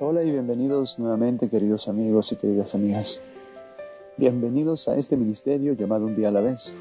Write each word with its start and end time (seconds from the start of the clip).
Hola 0.00 0.22
y 0.22 0.30
bienvenidos 0.30 1.00
nuevamente 1.00 1.48
queridos 1.48 1.88
amigos 1.88 2.30
y 2.30 2.36
queridas 2.36 2.76
amigas. 2.76 3.18
Bienvenidos 4.16 4.86
a 4.86 4.96
este 4.96 5.16
ministerio 5.16 5.72
llamado 5.72 6.06
Un 6.06 6.14
día 6.14 6.28
a 6.28 6.30
la 6.30 6.40
vez. 6.40 6.72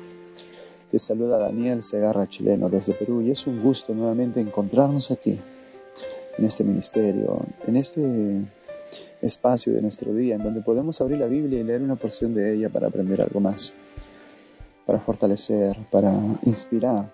Te 0.91 0.99
saluda 0.99 1.39
Daniel 1.39 1.83
Segarra, 1.83 2.29
chileno, 2.29 2.69
desde 2.69 2.93
Perú 2.93 3.23
y 3.23 3.31
es 3.31 3.47
un 3.47 3.63
gusto 3.63 3.95
nuevamente 3.95 4.39
encontrarnos 4.39 5.09
aquí, 5.09 5.39
en 6.37 6.45
este 6.45 6.63
ministerio, 6.63 7.39
en 7.65 7.77
este 7.77 8.41
espacio 9.23 9.73
de 9.73 9.81
nuestro 9.81 10.13
día, 10.13 10.35
en 10.35 10.43
donde 10.43 10.61
podemos 10.61 11.01
abrir 11.01 11.17
la 11.17 11.25
Biblia 11.25 11.59
y 11.59 11.63
leer 11.63 11.81
una 11.81 11.95
porción 11.95 12.35
de 12.35 12.53
ella 12.53 12.69
para 12.69 12.85
aprender 12.85 13.19
algo 13.19 13.39
más, 13.39 13.73
para 14.85 14.99
fortalecer, 14.99 15.75
para 15.89 16.13
inspirar 16.43 17.11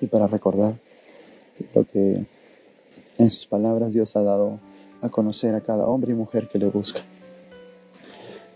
y 0.00 0.06
para 0.06 0.28
recordar 0.28 0.74
lo 1.74 1.84
que 1.84 2.26
en 3.18 3.30
sus 3.30 3.48
palabras 3.48 3.92
Dios 3.92 4.14
ha 4.14 4.22
dado 4.22 4.60
a 5.02 5.08
conocer 5.08 5.54
a 5.54 5.60
cada 5.60 5.86
hombre 5.86 6.12
y 6.12 6.14
mujer 6.14 6.48
que 6.48 6.58
le 6.58 6.66
busca. 6.66 7.00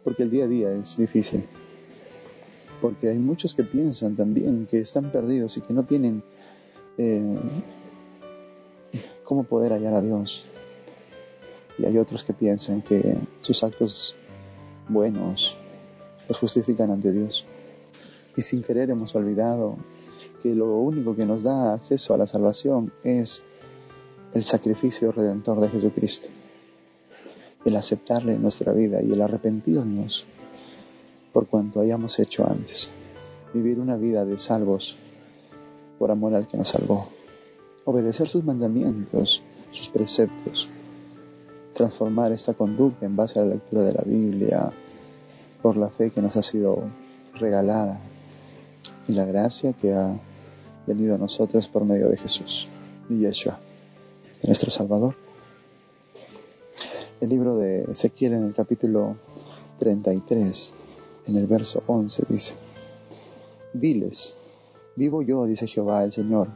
Porque 0.04 0.22
el 0.22 0.30
día 0.30 0.44
a 0.44 0.48
día 0.48 0.72
es 0.72 0.96
difícil. 0.96 1.44
Porque 2.80 3.08
hay 3.08 3.18
muchos 3.18 3.54
que 3.54 3.64
piensan 3.64 4.16
también 4.16 4.66
que 4.70 4.78
están 4.78 5.10
perdidos 5.10 5.56
y 5.56 5.60
que 5.60 5.74
no 5.74 5.84
tienen 5.84 6.22
eh, 6.96 7.36
cómo 9.24 9.42
poder 9.42 9.72
hallar 9.72 9.94
a 9.94 10.02
Dios. 10.02 10.44
Y 11.78 11.84
hay 11.84 11.98
otros 11.98 12.22
que 12.22 12.32
piensan 12.32 12.80
que 12.80 13.16
sus 13.40 13.64
actos 13.64 14.16
buenos 14.88 15.56
los 16.28 16.38
justifican 16.38 16.90
ante 16.90 17.12
Dios. 17.12 17.44
Y 18.36 18.42
sin 18.42 18.62
querer 18.62 18.90
hemos 18.90 19.14
olvidado 19.16 19.76
que 20.42 20.54
lo 20.54 20.76
único 20.76 21.16
que 21.16 21.26
nos 21.26 21.42
da 21.42 21.74
acceso 21.74 22.14
a 22.14 22.18
la 22.18 22.28
salvación 22.28 22.92
es 23.02 23.42
el 24.34 24.44
sacrificio 24.44 25.12
redentor 25.12 25.60
de 25.60 25.68
Jesucristo, 25.68 26.28
el 27.64 27.76
aceptarle 27.76 28.34
en 28.34 28.42
nuestra 28.42 28.72
vida 28.72 29.02
y 29.02 29.12
el 29.12 29.22
arrepentirnos 29.22 30.24
por 31.32 31.46
cuanto 31.46 31.80
hayamos 31.80 32.18
hecho 32.18 32.48
antes, 32.48 32.88
vivir 33.52 33.78
una 33.78 33.96
vida 33.96 34.24
de 34.24 34.38
salvos 34.38 34.96
por 35.98 36.10
amor 36.10 36.34
al 36.34 36.46
que 36.46 36.56
nos 36.56 36.68
salvó, 36.68 37.08
obedecer 37.84 38.28
sus 38.28 38.44
mandamientos, 38.44 39.42
sus 39.72 39.88
preceptos, 39.88 40.68
transformar 41.74 42.32
esta 42.32 42.54
conducta 42.54 43.06
en 43.06 43.16
base 43.16 43.38
a 43.38 43.42
la 43.42 43.54
lectura 43.54 43.82
de 43.82 43.92
la 43.92 44.02
Biblia, 44.02 44.72
por 45.62 45.76
la 45.76 45.88
fe 45.88 46.10
que 46.10 46.22
nos 46.22 46.36
ha 46.36 46.42
sido 46.42 46.84
regalada 47.34 47.98
y 49.08 49.12
la 49.12 49.24
gracia 49.24 49.72
que 49.72 49.92
ha 49.92 50.18
venido 50.86 51.14
a 51.14 51.18
nosotros 51.18 51.68
por 51.68 51.84
medio 51.84 52.08
de 52.08 52.16
Jesús 52.16 52.68
y 53.08 53.18
Yeshua 53.18 53.58
nuestro 54.46 54.70
Salvador. 54.70 55.16
El 57.20 57.30
libro 57.30 57.56
de 57.56 57.82
Ezequiel 57.90 58.34
en 58.34 58.44
el 58.44 58.54
capítulo 58.54 59.16
33, 59.78 60.72
en 61.26 61.36
el 61.36 61.46
verso 61.46 61.82
11 61.86 62.24
dice, 62.28 62.54
Diles, 63.72 64.34
vivo 64.94 65.22
yo, 65.22 65.44
dice 65.46 65.66
Jehová 65.66 66.04
el 66.04 66.12
Señor, 66.12 66.48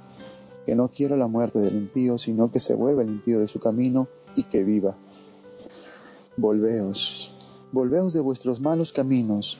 que 0.66 0.74
no 0.74 0.88
quiero 0.88 1.16
la 1.16 1.26
muerte 1.26 1.58
del 1.58 1.74
impío, 1.74 2.16
sino 2.18 2.52
que 2.52 2.60
se 2.60 2.74
vuelva 2.74 3.02
el 3.02 3.08
impío 3.08 3.40
de 3.40 3.48
su 3.48 3.58
camino 3.58 4.06
y 4.36 4.44
que 4.44 4.62
viva. 4.62 4.94
Volveos, 6.36 7.34
volveos 7.72 8.12
de 8.12 8.20
vuestros 8.20 8.60
malos 8.60 8.92
caminos, 8.92 9.58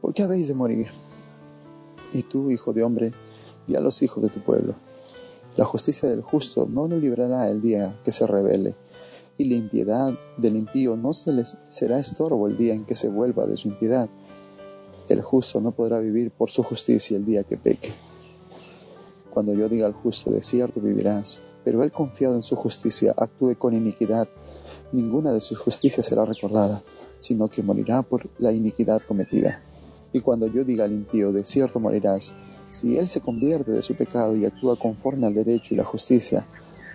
porque 0.00 0.22
habéis 0.22 0.46
de 0.48 0.54
morir. 0.54 0.88
Y 2.12 2.22
tú, 2.22 2.50
hijo 2.50 2.72
de 2.72 2.84
hombre, 2.84 3.12
di 3.66 3.74
a 3.74 3.80
los 3.80 4.02
hijos 4.02 4.22
de 4.22 4.28
tu 4.28 4.40
pueblo, 4.40 4.74
la 5.56 5.64
justicia 5.64 6.08
del 6.08 6.22
justo 6.22 6.66
no 6.70 6.88
lo 6.88 6.98
librará 6.98 7.48
el 7.48 7.60
día 7.60 8.00
que 8.04 8.12
se 8.12 8.26
revele, 8.26 8.74
y 9.36 9.44
la 9.44 9.56
impiedad 9.56 10.14
del 10.36 10.56
impío 10.56 10.96
no 10.96 11.12
se 11.12 11.32
les 11.32 11.56
será 11.68 11.98
estorbo 11.98 12.48
el 12.48 12.56
día 12.56 12.74
en 12.74 12.84
que 12.84 12.94
se 12.94 13.08
vuelva 13.08 13.46
de 13.46 13.56
su 13.56 13.68
impiedad. 13.68 14.08
El 15.08 15.20
justo 15.20 15.60
no 15.60 15.72
podrá 15.72 15.98
vivir 15.98 16.30
por 16.30 16.50
su 16.50 16.62
justicia 16.62 17.16
el 17.16 17.24
día 17.24 17.44
que 17.44 17.56
peque. 17.56 17.92
Cuando 19.30 19.54
yo 19.54 19.68
diga 19.68 19.86
al 19.86 19.92
justo, 19.92 20.30
de 20.30 20.42
cierto 20.42 20.80
vivirás, 20.80 21.40
pero 21.64 21.82
él 21.82 21.92
confiado 21.92 22.34
en 22.34 22.42
su 22.42 22.56
justicia 22.56 23.14
actúe 23.16 23.56
con 23.56 23.74
iniquidad, 23.74 24.28
ninguna 24.92 25.32
de 25.32 25.40
sus 25.40 25.58
justicias 25.58 26.06
será 26.06 26.24
recordada, 26.24 26.82
sino 27.20 27.48
que 27.48 27.62
morirá 27.62 28.02
por 28.02 28.28
la 28.38 28.52
iniquidad 28.52 29.02
cometida. 29.02 29.62
Y 30.12 30.20
cuando 30.20 30.46
yo 30.46 30.64
diga 30.64 30.84
al 30.84 30.92
impío, 30.92 31.32
de 31.32 31.44
cierto 31.44 31.80
morirás, 31.80 32.34
si 32.72 32.96
él 32.96 33.08
se 33.08 33.20
convierte 33.20 33.70
de 33.70 33.82
su 33.82 33.94
pecado 33.94 34.34
y 34.34 34.46
actúa 34.46 34.78
conforme 34.78 35.26
al 35.26 35.34
derecho 35.34 35.74
y 35.74 35.76
la 35.76 35.84
justicia, 35.84 36.46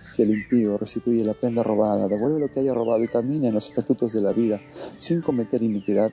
si 0.10 0.24
el 0.24 0.32
impío 0.32 0.76
restituye 0.78 1.24
la 1.24 1.36
prenda 1.36 1.62
robada, 1.62 2.08
devuelve 2.08 2.40
lo 2.40 2.52
que 2.52 2.62
haya 2.62 2.74
robado 2.74 3.04
y 3.04 3.08
camina 3.08 3.48
en 3.48 3.54
los 3.54 3.70
estatutos 3.70 4.12
de 4.12 4.22
la 4.22 4.34
vida 4.34 4.60
sin 4.98 5.22
cometer 5.22 5.62
iniquidad, 5.62 6.12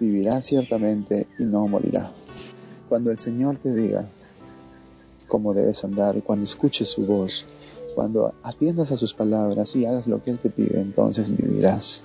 vivirá 0.00 0.40
ciertamente 0.40 1.26
y 1.38 1.44
no 1.44 1.68
morirá. 1.68 2.10
Cuando 2.88 3.10
el 3.10 3.18
Señor 3.18 3.58
te 3.58 3.74
diga 3.74 4.08
cómo 5.28 5.52
debes 5.52 5.84
andar 5.84 6.22
cuando 6.22 6.44
escuches 6.44 6.88
su 6.88 7.04
voz, 7.04 7.44
cuando 7.94 8.32
atiendas 8.42 8.92
a 8.92 8.96
sus 8.96 9.12
palabras 9.12 9.76
y 9.76 9.84
hagas 9.84 10.06
lo 10.08 10.22
que 10.22 10.30
Él 10.30 10.38
te 10.38 10.48
pide, 10.48 10.80
entonces 10.80 11.36
vivirás. 11.36 12.02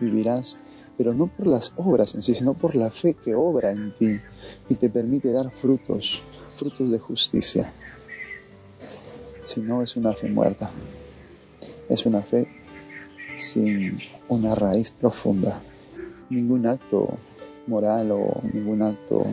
Vivirás 0.00 0.58
pero 0.96 1.14
no 1.14 1.26
por 1.26 1.46
las 1.46 1.72
obras 1.76 2.14
en 2.14 2.22
sí, 2.22 2.34
sino 2.34 2.54
por 2.54 2.74
la 2.74 2.90
fe 2.90 3.14
que 3.14 3.34
obra 3.34 3.70
en 3.70 3.94
ti 3.96 4.20
y 4.68 4.74
te 4.76 4.88
permite 4.88 5.30
dar 5.30 5.50
frutos, 5.50 6.22
frutos 6.56 6.90
de 6.90 6.98
justicia. 6.98 7.72
Si 9.44 9.60
no 9.60 9.82
es 9.82 9.96
una 9.96 10.12
fe 10.12 10.28
muerta, 10.28 10.70
es 11.88 12.06
una 12.06 12.22
fe 12.22 12.48
sin 13.38 13.98
una 14.28 14.54
raíz 14.54 14.90
profunda. 14.90 15.60
Ningún 16.30 16.66
acto 16.66 17.18
moral 17.66 18.10
o 18.12 18.40
ningún 18.52 18.82
acto 18.82 19.26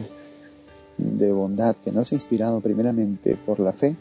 de 0.97 1.31
bondad 1.31 1.75
que 1.77 1.91
no 1.91 2.03
sea 2.05 2.17
inspirado 2.17 2.59
primeramente 2.61 3.35
por 3.35 3.59
la 3.59 3.73
fe 3.73 3.95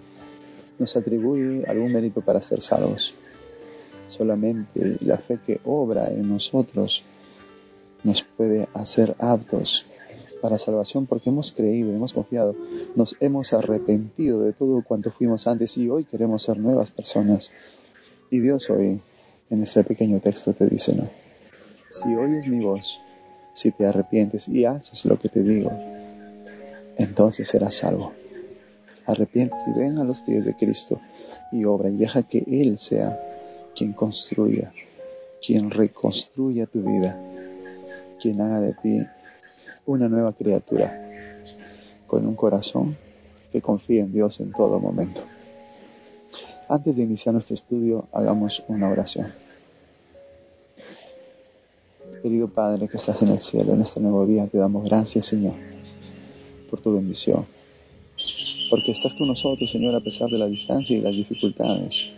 nos 0.79 0.97
atribuye 0.97 1.65
algún 1.67 1.93
mérito 1.93 2.21
para 2.21 2.41
ser 2.41 2.61
salvos. 2.61 3.15
Solamente 4.09 4.99
la 5.01 5.19
fe 5.19 5.39
que 5.45 5.61
obra 5.65 6.09
en 6.09 6.29
nosotros 6.29 7.05
nos 8.05 8.23
puede 8.23 8.69
hacer 8.75 9.15
aptos 9.19 9.87
para 10.41 10.59
salvación 10.59 11.07
porque 11.07 11.31
hemos 11.31 11.53
creído, 11.53 11.93
hemos 11.93 12.13
confiado, 12.13 12.57
nos 12.97 13.17
hemos 13.21 13.53
arrepentido 13.53 14.41
de 14.43 14.53
todo 14.53 14.83
cuanto 14.83 15.13
fuimos 15.13 15.47
antes 15.47 15.79
y 15.79 15.89
hoy 15.89 16.05
queremos 16.05 16.43
ser 16.43 16.59
nuevas 16.59 16.91
personas. 16.91 17.53
Y 18.29 18.41
Dios 18.41 18.69
hoy, 18.69 19.01
en 19.51 19.63
este 19.63 19.85
pequeño 19.85 20.21
texto, 20.21 20.53
te 20.53 20.67
dice, 20.67 20.95
no, 20.95 21.09
si 21.91 22.15
oyes 22.17 22.49
mi 22.49 22.59
voz, 22.65 23.01
si 23.55 23.71
te 23.71 23.87
arrepientes 23.87 24.49
y 24.49 24.65
haces 24.65 25.05
lo 25.05 25.17
que 25.17 25.29
te 25.29 25.43
digo, 25.43 25.71
entonces 26.97 27.47
serás 27.47 27.77
salvo. 27.77 28.13
Arrepiente 29.07 29.55
y 29.69 29.79
ven 29.79 29.99
a 29.99 30.05
los 30.05 30.23
pies 30.23 30.45
de 30.45 30.55
Cristo 30.55 31.01
y 31.53 31.65
obra 31.65 31.89
y 31.89 31.97
deja 31.97 32.23
que 32.25 32.45
Él 32.49 32.79
sea 32.79 33.21
quien 33.77 33.93
construya, 33.93 34.73
quien 35.45 35.71
reconstruya 35.71 36.67
tu 36.67 36.83
vida 36.83 37.32
quien 38.23 38.41
haga 38.41 38.61
de 38.61 38.73
ti 38.75 39.05
una 39.85 40.09
nueva 40.09 40.33
criatura, 40.33 40.97
con 42.07 42.25
un 42.25 42.37
corazón 42.37 42.97
que 43.51 43.61
confíe 43.61 44.01
en 44.01 44.13
Dios 44.13 44.39
en 44.39 44.53
todo 44.53 44.79
momento. 44.79 45.23
Antes 46.69 46.97
de 46.97 47.03
iniciar 47.03 47.33
nuestro 47.33 47.57
estudio, 47.57 48.07
hagamos 48.13 48.63
una 48.69 48.89
oración. 48.89 49.27
Querido 52.23 52.47
Padre 52.47 52.87
que 52.87 52.97
estás 52.97 53.21
en 53.23 53.31
el 53.31 53.41
cielo, 53.41 53.73
en 53.73 53.83
este 53.83 53.99
nuevo 53.99 54.25
día 54.25 54.47
te 54.47 54.57
damos 54.57 54.85
gracias, 54.85 55.27
Señor, 55.27 55.55
por 56.71 56.81
tu 56.81 56.95
bendición, 56.95 57.45
porque 58.71 58.93
estás 58.93 59.15
con 59.15 59.27
nosotros, 59.27 59.69
Señor, 59.69 59.97
a 59.97 60.01
pesar 60.01 60.31
de 60.31 60.39
la 60.39 60.47
distancia 60.47 60.97
y 60.97 61.01
las 61.01 61.13
dificultades, 61.13 62.11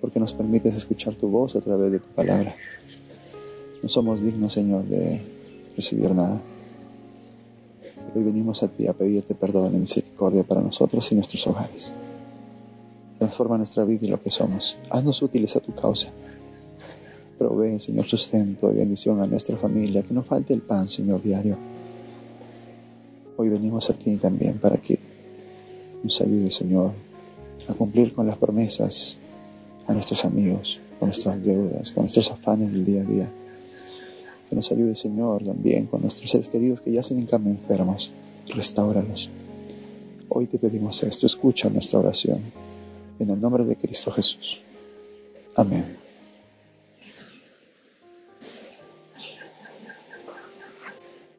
porque 0.00 0.18
nos 0.18 0.32
permites 0.32 0.74
escuchar 0.74 1.14
tu 1.14 1.28
voz 1.28 1.54
a 1.54 1.60
través 1.60 1.92
de 1.92 2.00
tu 2.00 2.08
palabra. 2.08 2.52
No 3.86 3.90
somos 3.90 4.20
dignos, 4.20 4.52
Señor, 4.52 4.84
de 4.86 5.20
recibir 5.76 6.10
nada. 6.10 6.42
Hoy 8.16 8.22
venimos 8.24 8.64
a 8.64 8.66
ti 8.66 8.88
a 8.88 8.92
pedirte 8.92 9.36
perdón 9.36 9.76
y 9.76 9.78
misericordia 9.78 10.42
para 10.42 10.60
nosotros 10.60 11.12
y 11.12 11.14
nuestros 11.14 11.46
hogares. 11.46 11.92
Transforma 13.18 13.58
nuestra 13.58 13.84
vida 13.84 14.06
y 14.06 14.08
lo 14.08 14.20
que 14.20 14.32
somos. 14.32 14.76
Haznos 14.90 15.22
útiles 15.22 15.54
a 15.54 15.60
tu 15.60 15.72
causa. 15.72 16.08
Provee, 17.38 17.78
Señor, 17.78 18.06
sustento 18.06 18.72
y 18.72 18.74
bendición 18.74 19.20
a 19.20 19.28
nuestra 19.28 19.56
familia. 19.56 20.02
Que 20.02 20.14
no 20.14 20.24
falte 20.24 20.52
el 20.52 20.62
pan, 20.62 20.88
Señor, 20.88 21.22
diario. 21.22 21.56
Hoy 23.36 23.48
venimos 23.50 23.88
a 23.88 23.92
ti 23.92 24.16
también 24.16 24.58
para 24.58 24.78
que 24.78 24.98
nos 26.02 26.20
ayude, 26.20 26.50
Señor, 26.50 26.90
a 27.68 27.74
cumplir 27.74 28.12
con 28.14 28.26
las 28.26 28.36
promesas 28.36 29.20
a 29.86 29.94
nuestros 29.94 30.24
amigos, 30.24 30.80
con 30.98 31.10
nuestras 31.10 31.40
deudas, 31.44 31.92
con 31.92 32.02
nuestros 32.02 32.32
afanes 32.32 32.72
del 32.72 32.84
día 32.84 33.02
a 33.02 33.04
día. 33.04 33.32
Que 34.48 34.56
nos 34.56 34.70
ayude, 34.70 34.94
Señor, 34.94 35.44
también 35.44 35.86
con 35.86 36.02
nuestros 36.02 36.30
seres 36.30 36.48
queridos 36.48 36.80
que 36.80 36.92
yacen 36.92 37.18
en 37.18 37.26
cama 37.26 37.50
enfermos. 37.50 38.12
Restáuralos. 38.54 39.28
Hoy 40.28 40.46
te 40.46 40.58
pedimos 40.58 41.02
esto. 41.02 41.26
Escucha 41.26 41.68
nuestra 41.68 41.98
oración. 41.98 42.40
En 43.18 43.30
el 43.30 43.40
nombre 43.40 43.64
de 43.64 43.76
Cristo 43.76 44.10
Jesús. 44.12 44.60
Amén. 45.56 46.06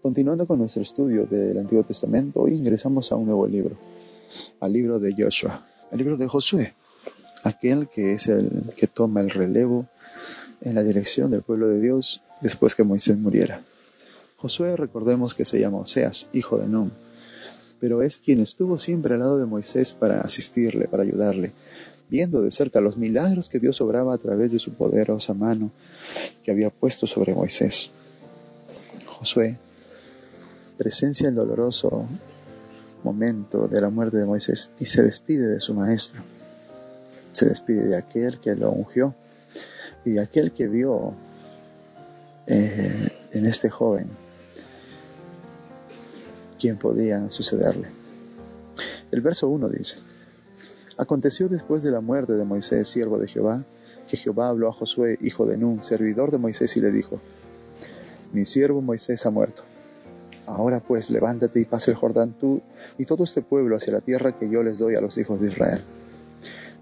Continuando 0.02 0.48
con 0.48 0.60
nuestro 0.60 0.82
estudio 0.82 1.26
del 1.26 1.58
Antiguo 1.58 1.84
Testamento, 1.84 2.42
hoy 2.42 2.54
ingresamos 2.54 3.12
a 3.12 3.16
un 3.18 3.26
nuevo 3.26 3.46
libro, 3.46 3.76
al 4.62 4.72
libro 4.72 5.00
de 5.00 5.14
Joshua, 5.18 5.68
al 5.92 5.98
libro 5.98 6.16
de 6.16 6.28
Josué, 6.28 6.74
aquel 7.44 7.90
que 7.90 8.14
es 8.14 8.28
el 8.28 8.74
que 8.78 8.88
toma 8.88 9.20
el 9.20 9.30
relevo 9.30 9.86
en 10.62 10.76
la 10.76 10.84
dirección 10.84 11.32
del 11.32 11.42
pueblo 11.42 11.68
de 11.68 11.80
Dios 11.80 12.22
después 12.42 12.76
que 12.76 12.84
Moisés 12.84 13.18
muriera. 13.18 13.62
Josué, 14.38 14.76
recordemos 14.76 15.34
que 15.34 15.46
se 15.46 15.60
llama 15.60 15.80
Oseas, 15.80 16.30
hijo 16.34 16.58
de 16.58 16.68
Nun, 16.68 16.92
pero 17.80 18.02
es 18.02 18.18
quien 18.18 18.40
estuvo 18.40 18.78
siempre 18.78 19.14
al 19.14 19.22
lado 19.22 19.38
de 19.38 19.46
Moisés 19.46 19.94
para 19.94 20.22
asistirle, 20.22 20.88
para 20.88 21.04
ayudarle, 21.04 21.54
viendo 22.10 22.42
de 22.42 22.52
cerca 22.52 22.82
los 22.82 22.98
milagros 22.98 23.50
que 23.50 23.60
Dios 23.60 23.82
obraba 23.82 24.14
a 24.14 24.18
través 24.18 24.52
de 24.52 24.60
su 24.60 24.74
poderosa 24.74 25.34
mano 25.34 25.72
que 26.44 26.52
había 26.52 26.70
puesto 26.70 27.08
sobre 27.08 27.34
Moisés. 27.34 27.90
Josué 29.06 29.58
presencia 30.78 31.28
el 31.28 31.36
doloroso 31.36 32.08
momento 33.04 33.68
de 33.68 33.82
la 33.82 33.90
muerte 33.90 34.18
de 34.18 34.26
Moisés 34.26 34.70
y 34.80 34.86
se 34.86 35.02
despide 35.02 35.48
de 35.48 35.60
su 35.60 35.74
maestro. 35.74 36.22
Se 37.32 37.46
despide 37.46 37.88
de 37.88 37.98
aquel 37.98 38.40
que 38.40 38.56
lo 38.56 38.72
ungió 38.72 39.16
y 40.08 40.18
aquel 40.18 40.52
que 40.52 40.68
vio 40.68 41.14
eh, 42.46 43.10
en 43.32 43.46
este 43.46 43.70
joven 43.70 44.08
quien 46.60 46.78
podía 46.78 47.30
sucederle. 47.30 47.88
El 49.12 49.22
verso 49.22 49.48
1 49.48 49.70
dice, 49.70 49.98
Aconteció 50.98 51.50
después 51.50 51.84
de 51.84 51.92
la 51.92 52.02
muerte 52.02 52.34
de 52.34 52.44
Moisés, 52.44 52.88
siervo 52.88 53.20
de 53.20 53.28
Jehová, 53.28 53.64
que 54.08 54.18
Jehová 54.18 54.50
habló 54.50 54.68
a 54.70 54.74
Josué, 54.74 55.18
hijo 55.22 55.46
de 55.46 55.58
Nun, 55.58 55.84
servidor 55.84 56.32
de 56.32 56.40
Moisés, 56.40 56.76
y 56.78 56.82
le 56.82 56.92
dijo, 56.92 57.20
Mi 58.34 58.46
siervo 58.46 58.82
Moisés 58.82 59.26
ha 59.26 59.30
muerto 59.30 59.64
Ahora 60.48 60.80
pues 60.80 61.10
levántate 61.10 61.60
y 61.60 61.66
pase 61.66 61.92
el 61.92 61.98
Jordán 61.98 62.34
tú 62.40 62.62
y 62.98 63.06
todo 63.06 63.26
este 63.26 63.42
pueblo 63.42 63.76
hacia 63.76 63.92
la 63.92 64.00
tierra 64.00 64.32
que 64.32 64.50
yo 64.50 64.64
les 64.64 64.78
doy 64.78 64.96
a 64.96 65.02
los 65.02 65.18
hijos 65.18 65.42
de 65.42 65.48
Israel. 65.48 65.82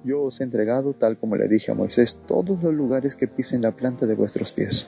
Yo 0.06 0.22
os 0.22 0.40
he 0.40 0.44
entregado, 0.44 0.94
tal 0.94 1.18
como 1.18 1.36
le 1.36 1.48
dije 1.48 1.72
a 1.72 1.74
Moisés, 1.74 2.20
todos 2.28 2.62
los 2.62 2.72
lugares 2.76 3.16
que 3.16 3.28
pisen 3.28 3.64
la 3.64 3.72
planta 3.72 4.06
de 4.06 4.14
vuestros 4.14 4.52
pies, 4.52 4.88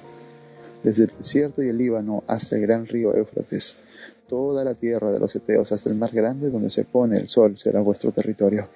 desde 0.84 1.06
el 1.06 1.12
desierto 1.18 1.64
y 1.64 1.70
el 1.70 1.78
Líbano 1.80 2.24
hasta 2.28 2.56
el 2.56 2.62
gran 2.62 2.86
río 2.86 3.16
Éufrates, 3.16 3.78
toda 4.30 4.64
la 4.64 4.76
tierra 4.76 5.12
de 5.12 5.20
los 5.20 5.36
Eteos 5.36 5.72
hasta 5.72 5.90
el 5.90 5.96
mar 5.96 6.12
grande 6.14 6.52
donde 6.52 6.70
se 6.70 6.84
pone 6.84 7.18
el 7.18 7.30
sol 7.30 7.58
será 7.58 7.82
vuestro 7.82 8.12
territorio. 8.12 8.68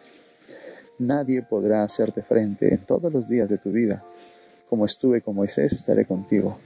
Nadie 0.97 1.43
podrá 1.43 1.83
hacerte 1.83 2.23
frente 2.23 2.73
en 2.73 2.85
todos 2.85 3.13
los 3.13 3.29
días 3.29 3.47
de 3.47 3.59
tu 3.59 3.71
vida. 3.71 4.03
Como 4.67 4.87
estuve 4.87 5.21
con 5.21 5.35
Moisés, 5.35 5.73
estaré 5.73 6.05
contigo. 6.05 6.57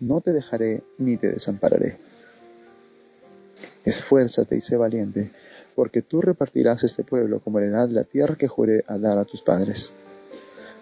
No 0.00 0.20
te 0.20 0.32
dejaré 0.32 0.82
ni 0.98 1.16
te 1.16 1.30
desampararé. 1.30 1.96
Esfuérzate 3.84 4.56
y 4.56 4.60
sé 4.60 4.76
valiente, 4.76 5.32
porque 5.74 6.02
tú 6.02 6.20
repartirás 6.20 6.84
este 6.84 7.02
pueblo 7.02 7.40
como 7.40 7.58
heredad 7.58 7.88
la 7.88 8.04
tierra 8.04 8.36
que 8.36 8.48
juré 8.48 8.84
a 8.86 8.98
dar 8.98 9.18
a 9.18 9.24
tus 9.24 9.42
padres. 9.42 9.92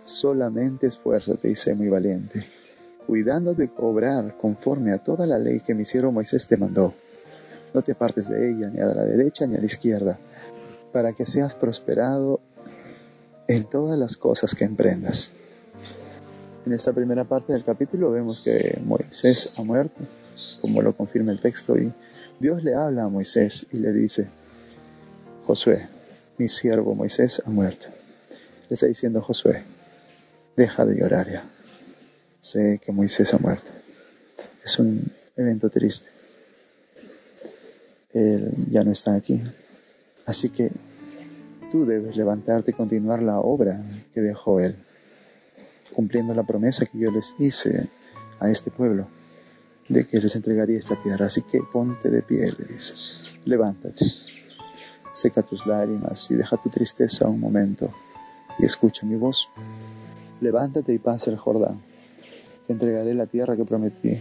Solamente 0.05 0.87
esfuérzate 0.87 1.50
y 1.50 1.55
sé 1.55 1.75
muy 1.75 1.88
valiente, 1.88 2.47
cuidando 3.06 3.55
de 3.55 3.70
obrar 3.79 4.37
conforme 4.37 4.93
a 4.93 4.99
toda 4.99 5.26
la 5.26 5.38
ley 5.38 5.61
que 5.61 5.75
mi 5.75 5.85
siervo 5.85 6.12
Moisés 6.12 6.47
te 6.47 6.56
mandó. 6.56 6.93
No 7.73 7.82
te 7.82 7.93
apartes 7.93 8.29
de 8.29 8.50
ella, 8.50 8.69
ni 8.69 8.81
a 8.81 8.87
la 8.87 9.05
derecha 9.05 9.47
ni 9.47 9.56
a 9.56 9.61
la 9.61 9.67
izquierda, 9.67 10.19
para 10.93 11.12
que 11.12 11.25
seas 11.25 11.55
prosperado 11.55 12.41
en 13.49 13.64
todas 13.64 13.99
las 13.99 14.17
cosas 14.17 14.55
que 14.55 14.64
emprendas. 14.64 15.31
En 16.66 16.72
esta 16.74 16.92
primera 16.92 17.24
parte 17.24 17.54
del 17.54 17.64
capítulo 17.64 18.10
vemos 18.10 18.42
que 18.42 18.78
Moisés 18.84 19.54
ha 19.56 19.62
muerto, 19.62 20.00
como 20.60 20.82
lo 20.82 20.94
confirma 20.94 21.32
el 21.32 21.40
texto, 21.40 21.78
y 21.78 21.90
Dios 22.38 22.62
le 22.62 22.74
habla 22.74 23.04
a 23.04 23.08
Moisés 23.08 23.66
y 23.72 23.78
le 23.78 23.92
dice, 23.92 24.28
Josué, 25.46 25.88
mi 26.36 26.48
siervo 26.48 26.94
Moisés 26.94 27.42
ha 27.44 27.50
muerto. 27.50 27.86
Le 28.68 28.74
está 28.74 28.86
diciendo 28.86 29.22
Josué, 29.22 29.62
deja 30.56 30.84
de 30.84 30.96
llorar 30.96 31.30
ya. 31.30 31.44
Sé 32.40 32.78
que 32.84 32.92
Moisés 32.92 33.32
ha 33.32 33.38
muerto. 33.38 33.70
Es 34.64 34.78
un 34.78 35.10
evento 35.36 35.70
triste. 35.70 36.08
Él 38.12 38.52
ya 38.70 38.84
no 38.84 38.92
está 38.92 39.14
aquí. 39.14 39.40
Así 40.26 40.50
que 40.50 40.70
tú 41.72 41.86
debes 41.86 42.16
levantarte 42.16 42.72
y 42.72 42.74
continuar 42.74 43.22
la 43.22 43.40
obra 43.40 43.82
que 44.12 44.20
dejó 44.20 44.60
Él, 44.60 44.76
cumpliendo 45.92 46.34
la 46.34 46.42
promesa 46.42 46.87
que 46.87 46.98
yo 46.98 47.10
les 47.10 47.34
hice 47.38 47.88
a 48.38 48.50
este 48.50 48.70
pueblo 48.70 49.06
de 49.88 50.06
que 50.06 50.20
les 50.20 50.37
entregaría 50.37 50.78
esta 50.78 50.96
tierra. 50.96 51.26
Así 51.26 51.42
que 51.42 51.60
ponte 51.60 52.10
de 52.10 52.22
pie, 52.22 52.52
le 52.58 52.66
dice. 52.72 52.94
Levántate, 53.44 54.06
seca 55.12 55.42
tus 55.42 55.66
lágrimas 55.66 56.31
y 56.31 56.34
deja 56.34 56.56
tu 56.56 56.69
tristeza 56.69 57.28
un 57.28 57.40
momento 57.40 57.90
y 58.58 58.64
escucha 58.64 59.06
mi 59.06 59.16
voz. 59.16 59.48
Levántate 60.40 60.94
y 60.94 60.98
pasa 60.98 61.31
el 61.31 61.37
Jordán. 61.37 61.81
Te 62.66 62.72
entregaré 62.72 63.14
la 63.14 63.26
tierra 63.26 63.56
que 63.56 63.64
prometí 63.64 64.19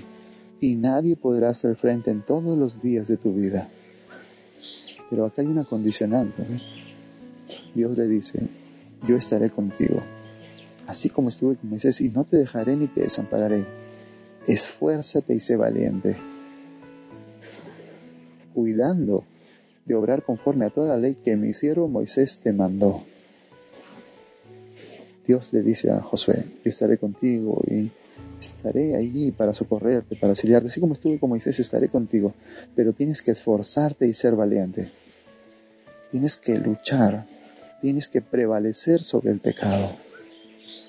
y 0.60 0.75
nadie 0.75 1.16
podrá 1.16 1.50
hacer 1.50 1.75
frente 1.75 2.12
en 2.12 2.21
todos 2.21 2.57
los 2.57 2.81
días 2.81 3.07
de 3.07 3.18
tu 3.18 3.33
vida. 3.33 3.69
Pero 5.10 5.25
acá 5.25 5.42
hay 5.42 5.48
una 5.48 5.66
condicionante. 5.66 6.44
Dios 7.74 7.98
le 7.98 8.07
dice, 8.07 8.39
yo 9.07 9.16
estaré 9.16 9.50
contigo, 9.50 10.01
así 10.89 11.12
como 11.12 11.30
estuve 11.30 11.56
con 11.56 11.69
Moisés, 11.69 12.01
y 12.01 12.09
no 12.09 12.24
te 12.24 12.36
dejaré 12.36 12.75
ni 12.75 12.88
te 12.88 13.01
desampararé. 13.01 13.63
Esfuérzate 14.47 15.36
y 15.36 15.39
sé 15.39 15.56
valiente, 15.56 16.18
cuidando 18.56 19.24
de 19.86 19.94
obrar 19.94 20.24
conforme 20.24 20.65
a 20.65 20.71
toda 20.71 20.88
la 20.88 20.97
ley 20.97 21.13
que 21.13 21.36
mi 21.36 21.53
siervo 21.53 21.88
Moisés 21.88 22.39
te 22.39 22.53
mandó. 22.53 23.03
Dios 25.27 25.53
le 25.53 25.62
dice 25.62 25.91
a 25.91 26.01
Josué, 26.01 26.44
yo 26.65 26.71
estaré 26.71 26.97
contigo 26.97 27.62
y 27.68 27.92
estaré 28.39 28.95
allí 28.95 29.30
para 29.30 29.53
socorrerte, 29.53 30.15
para 30.15 30.31
auxiliarte, 30.31 30.69
así 30.69 30.80
como 30.80 30.94
estuve 30.94 31.19
con 31.19 31.30
Moisés, 31.30 31.59
estaré 31.59 31.89
contigo, 31.89 32.33
pero 32.75 32.94
tienes 32.94 33.21
que 33.21 33.30
esforzarte 33.30 34.07
y 34.07 34.13
ser 34.15 34.35
valiente. 34.35 34.89
Tienes 36.09 36.35
que 36.35 36.57
luchar, 36.57 37.27
tienes 37.80 38.07
que 38.07 38.21
prevalecer 38.21 39.03
sobre 39.03 39.30
el 39.30 39.39
pecado, 39.39 39.92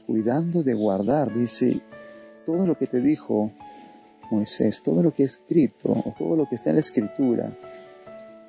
cuidando 0.06 0.62
de 0.62 0.74
guardar, 0.74 1.34
dice, 1.34 1.80
todo 2.46 2.66
lo 2.66 2.76
que 2.76 2.86
te 2.86 3.00
dijo 3.00 3.52
Moisés, 4.30 4.82
todo 4.82 5.02
lo 5.02 5.12
que 5.12 5.22
he 5.22 5.26
escrito, 5.26 5.90
o 5.90 6.14
todo 6.18 6.36
lo 6.36 6.48
que 6.48 6.54
está 6.54 6.70
en 6.70 6.76
la 6.76 6.80
escritura, 6.80 7.56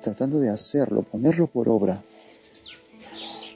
tratando 0.00 0.38
de 0.38 0.50
hacerlo, 0.50 1.02
ponerlo 1.02 1.46
por 1.46 1.68
obra. 1.68 2.02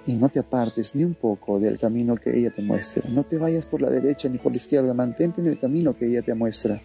Y 0.06 0.14
no 0.14 0.28
te 0.28 0.38
apartes 0.38 0.94
ni 0.94 1.02
un 1.02 1.14
poco 1.14 1.59
del 1.59 1.78
camino 1.78 2.16
que 2.16 2.37
ella 2.38 2.50
te 2.50 2.62
muestra. 2.62 3.09
No 3.09 3.25
te 3.25 3.38
vayas 3.38 3.66
por 3.66 3.82
la 3.82 3.90
derecha 3.90 4.28
ni 4.28 4.38
por 4.38 4.52
la 4.52 4.56
izquierda, 4.56 4.94
mantente 4.94 5.40
en 5.40 5.49
el 5.49 5.59
camino 5.59 5.97
que 5.97 6.06
ella 6.06 6.23
te 6.23 6.35
muestra. 6.35 6.80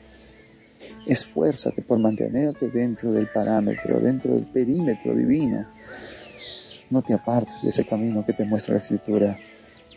Esfuérzate 1.05 1.83
por 1.83 1.99
mantenerte 1.99 2.69
dentro 2.69 3.11
del 3.11 3.27
parámetro, 3.27 3.99
dentro 3.99 4.33
del 4.33 4.45
perímetro 4.45 5.15
divino. 5.15 5.67
No 6.89 7.03
te 7.03 7.13
apartes 7.13 7.61
de 7.61 7.69
ese 7.69 7.85
camino 7.85 8.25
que 8.25 8.33
te 8.33 8.43
muestra 8.43 8.73
la 8.73 8.79
escritura. 8.79 9.37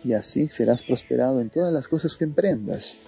Y 0.05 0.13
así 0.13 0.49
serás 0.49 0.83
prosperado 0.83 1.41
en 1.41 1.49
todas 1.49 1.73
las 1.73 1.89
cosas 1.89 2.17
que 2.17 2.25
emprendas. 2.25 2.99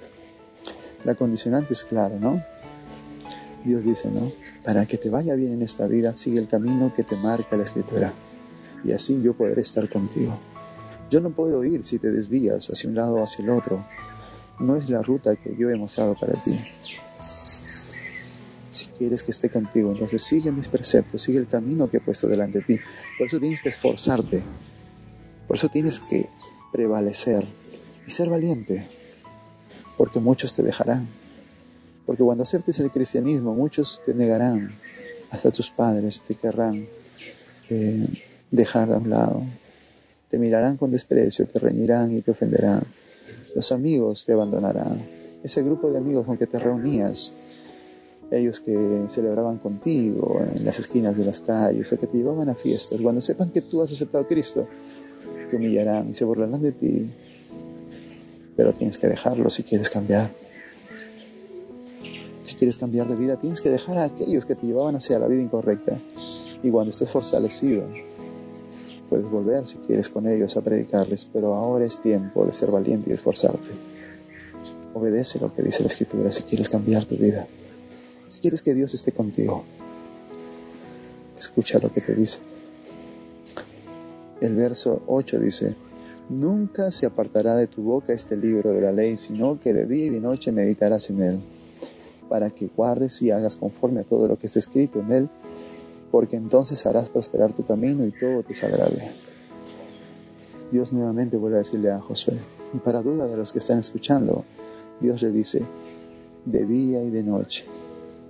La 1.04 1.14
condicionante 1.14 1.74
es 1.74 1.84
clara, 1.84 2.16
¿no? 2.18 2.42
Dios 3.64 3.84
dice, 3.84 4.08
¿no? 4.08 4.32
Para 4.64 4.86
que 4.86 4.96
te 4.96 5.10
vaya 5.10 5.34
bien 5.34 5.52
en 5.52 5.62
esta 5.62 5.86
vida, 5.86 6.16
sigue 6.16 6.38
el 6.38 6.48
camino 6.48 6.94
que 6.94 7.04
te 7.04 7.16
marca 7.16 7.56
la 7.56 7.64
escritura. 7.64 8.12
Y 8.82 8.92
así 8.92 9.20
yo 9.22 9.34
podré 9.34 9.60
estar 9.60 9.88
contigo. 9.88 10.38
Yo 11.10 11.20
no 11.20 11.30
puedo 11.30 11.62
ir 11.64 11.84
si 11.84 11.98
te 11.98 12.10
desvías 12.10 12.70
hacia 12.70 12.88
un 12.88 12.96
lado 12.96 13.16
o 13.16 13.22
hacia 13.22 13.44
el 13.44 13.50
otro. 13.50 13.84
No 14.58 14.76
es 14.76 14.88
la 14.88 15.02
ruta 15.02 15.36
que 15.36 15.54
yo 15.56 15.68
he 15.68 15.76
mostrado 15.76 16.16
para 16.18 16.32
ti. 16.32 16.56
Si 18.70 18.86
quieres 18.98 19.22
que 19.22 19.30
esté 19.32 19.50
contigo, 19.50 19.92
entonces 19.92 20.22
sigue 20.22 20.50
mis 20.50 20.68
preceptos, 20.68 21.22
sigue 21.22 21.38
el 21.38 21.46
camino 21.46 21.90
que 21.90 21.98
he 21.98 22.00
puesto 22.00 22.26
delante 22.26 22.60
de 22.60 22.64
ti. 22.64 22.80
Por 23.18 23.26
eso 23.26 23.38
tienes 23.38 23.60
que 23.60 23.68
esforzarte. 23.68 24.42
Por 25.46 25.56
eso 25.56 25.68
tienes 25.68 26.00
que 26.00 26.28
prevalecer 26.72 27.46
y 28.06 28.10
ser 28.10 28.28
valiente 28.28 28.86
porque 29.96 30.20
muchos 30.20 30.54
te 30.54 30.62
dejarán. 30.62 31.08
Porque 32.04 32.22
cuando 32.22 32.44
aceptes 32.44 32.78
el 32.78 32.90
cristianismo, 32.90 33.54
muchos 33.54 34.02
te 34.04 34.14
negarán, 34.14 34.76
hasta 35.30 35.50
tus 35.50 35.70
padres 35.70 36.20
te 36.20 36.36
querrán 36.36 36.86
eh, 37.68 38.06
dejar 38.50 38.88
de 38.88 38.96
un 38.96 39.10
lado, 39.10 39.42
te 40.30 40.38
mirarán 40.38 40.76
con 40.76 40.92
desprecio, 40.92 41.46
te 41.46 41.58
reñirán 41.58 42.16
y 42.16 42.22
te 42.22 42.30
ofenderán. 42.30 42.84
Los 43.54 43.72
amigos 43.72 44.24
te 44.24 44.32
abandonarán. 44.32 45.00
Ese 45.42 45.62
grupo 45.62 45.90
de 45.90 45.98
amigos 45.98 46.26
con 46.26 46.36
que 46.36 46.46
te 46.46 46.58
reunías, 46.58 47.32
ellos 48.30 48.60
que 48.60 49.04
celebraban 49.08 49.58
contigo 49.58 50.40
en 50.54 50.64
las 50.64 50.78
esquinas 50.78 51.16
de 51.16 51.24
las 51.24 51.40
calles 51.40 51.92
o 51.92 51.98
que 51.98 52.06
te 52.06 52.18
llevaban 52.18 52.48
a 52.48 52.54
fiestas, 52.54 53.00
cuando 53.00 53.20
sepan 53.20 53.50
que 53.50 53.62
tú 53.62 53.82
has 53.82 53.90
aceptado 53.90 54.24
a 54.24 54.28
Cristo, 54.28 54.68
te 55.50 55.56
humillarán 55.56 56.10
y 56.10 56.14
se 56.14 56.24
burlarán 56.24 56.62
de 56.62 56.72
ti 56.72 57.10
pero 58.56 58.72
tienes 58.72 58.98
que 58.98 59.06
dejarlo 59.06 59.50
si 59.50 59.62
quieres 59.62 59.90
cambiar. 59.90 60.30
Si 62.42 62.54
quieres 62.54 62.78
cambiar 62.78 63.06
de 63.08 63.16
vida, 63.16 63.36
tienes 63.36 63.60
que 63.60 63.70
dejar 63.70 63.98
a 63.98 64.04
aquellos 64.04 64.46
que 64.46 64.54
te 64.54 64.66
llevaban 64.66 64.96
hacia 64.96 65.18
la 65.18 65.26
vida 65.26 65.42
incorrecta. 65.42 66.00
Y 66.62 66.70
cuando 66.70 66.90
estés 66.90 67.10
fortalecido, 67.10 67.84
puedes 69.10 69.28
volver 69.28 69.66
si 69.66 69.76
quieres 69.78 70.08
con 70.08 70.26
ellos 70.26 70.56
a 70.56 70.62
predicarles, 70.62 71.28
pero 71.30 71.54
ahora 71.54 71.84
es 71.84 72.00
tiempo 72.00 72.46
de 72.46 72.52
ser 72.52 72.70
valiente 72.70 73.10
y 73.10 73.12
esforzarte. 73.12 73.70
Obedece 74.94 75.38
lo 75.38 75.52
que 75.52 75.62
dice 75.62 75.82
la 75.82 75.88
Escritura 75.88 76.32
si 76.32 76.44
quieres 76.44 76.70
cambiar 76.70 77.04
tu 77.04 77.16
vida. 77.16 77.46
Si 78.28 78.40
quieres 78.40 78.62
que 78.62 78.74
Dios 78.74 78.94
esté 78.94 79.12
contigo, 79.12 79.64
escucha 81.36 81.78
lo 81.78 81.92
que 81.92 82.00
te 82.00 82.14
dice. 82.14 82.38
El 84.40 84.54
verso 84.54 85.02
8 85.06 85.38
dice, 85.38 85.76
Nunca 86.28 86.90
se 86.90 87.06
apartará 87.06 87.54
de 87.56 87.68
tu 87.68 87.82
boca 87.82 88.12
este 88.12 88.36
libro 88.36 88.72
de 88.72 88.80
la 88.80 88.92
ley, 88.92 89.16
sino 89.16 89.60
que 89.60 89.72
de 89.72 89.86
día 89.86 90.06
y 90.06 90.10
de 90.10 90.20
noche 90.20 90.50
meditarás 90.50 91.08
en 91.10 91.22
él, 91.22 91.40
para 92.28 92.50
que 92.50 92.66
guardes 92.66 93.22
y 93.22 93.30
hagas 93.30 93.56
conforme 93.56 94.00
a 94.00 94.04
todo 94.04 94.26
lo 94.26 94.36
que 94.36 94.46
está 94.46 94.58
escrito 94.58 94.98
en 94.98 95.12
él, 95.12 95.28
porque 96.10 96.36
entonces 96.36 96.84
harás 96.84 97.08
prosperar 97.10 97.52
tu 97.52 97.64
camino 97.64 98.04
y 98.04 98.10
todo 98.10 98.42
te 98.42 98.54
saldrá 98.56 98.86
bien. 98.88 99.12
Dios 100.72 100.92
nuevamente 100.92 101.36
vuelve 101.36 101.56
a 101.56 101.60
decirle 101.60 101.92
a 101.92 102.00
Josué, 102.00 102.34
y 102.74 102.78
para 102.78 103.02
duda 103.02 103.28
de 103.28 103.36
los 103.36 103.52
que 103.52 103.60
están 103.60 103.78
escuchando, 103.78 104.44
Dios 105.00 105.22
le 105.22 105.30
dice, 105.30 105.62
de 106.44 106.66
día 106.66 107.04
y 107.04 107.10
de 107.10 107.22
noche, 107.22 107.64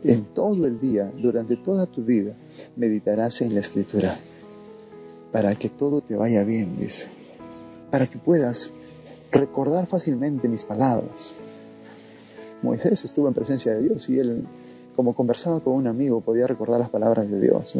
en 0.05 0.25
todo 0.25 0.67
el 0.67 0.79
día, 0.79 1.11
durante 1.17 1.57
toda 1.57 1.87
tu 1.87 2.05
vida, 2.05 2.35
meditarás 2.77 3.41
en 3.41 3.55
la 3.55 3.61
escritura, 3.61 4.15
para 5.33 5.55
que 5.55 5.69
todo 5.69 6.01
te 6.01 6.17
vaya 6.17 6.45
bien, 6.45 6.77
dice 6.77 7.09
para 7.91 8.07
que 8.07 8.19
puedas 8.19 8.73
recordar 9.31 9.87
fácilmente 9.87 10.49
mis 10.49 10.65
palabras. 10.65 11.35
Moisés 12.63 13.05
estuvo 13.05 13.29
en 13.29 13.35
presencia 13.35 13.75
de 13.75 13.83
Dios 13.83 14.09
y 14.09 14.19
él, 14.19 14.47
como 14.95 15.15
conversaba 15.15 15.61
con 15.61 15.75
un 15.75 15.87
amigo, 15.87 16.21
podía 16.21 16.47
recordar 16.47 16.81
las 16.81 16.91
palabras 16.91 17.31
de 17.31 17.41
Dios. 17.41 17.75